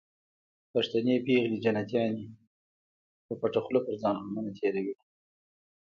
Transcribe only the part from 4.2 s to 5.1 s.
غمونه تېروينه